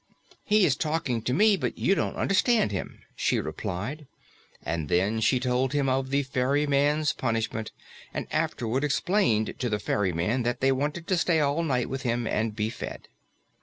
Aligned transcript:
"He 0.43 0.65
is 0.65 0.75
talking 0.75 1.21
to 1.21 1.31
me, 1.31 1.55
but 1.55 1.77
you 1.77 1.93
don't 1.93 2.15
understand 2.15 2.71
him," 2.71 3.03
she 3.15 3.39
replied. 3.39 4.07
And 4.63 4.89
then 4.89 5.19
she 5.21 5.39
told 5.39 5.73
him 5.73 5.87
of 5.87 6.09
the 6.09 6.23
ferryman's 6.23 7.13
punishment 7.13 7.71
and 8.11 8.25
afterward 8.31 8.83
explained 8.83 9.53
to 9.59 9.69
the 9.69 9.77
ferryman 9.77 10.41
that 10.41 10.59
they 10.59 10.71
wanted 10.71 11.05
to 11.05 11.17
stay 11.17 11.39
all 11.39 11.61
night 11.61 11.87
with 11.87 12.01
him 12.01 12.25
and 12.25 12.55
be 12.55 12.71
fed. 12.71 13.09